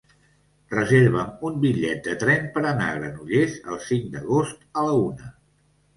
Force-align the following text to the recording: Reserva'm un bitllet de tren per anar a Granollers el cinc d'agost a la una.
Reserva'm 0.71 1.43
un 1.49 1.59
bitllet 1.65 2.01
de 2.09 2.15
tren 2.23 2.49
per 2.55 2.63
anar 2.71 2.89
a 2.89 2.95
Granollers 3.03 3.61
el 3.75 3.79
cinc 3.91 4.09
d'agost 4.17 4.69
a 4.83 4.87
la 4.89 4.97
una. 5.07 5.35